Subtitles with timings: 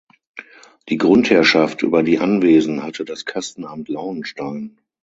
[0.89, 4.79] Die Grundherrschaft über die Anwesen hatte das Kastenamt Lauenstein.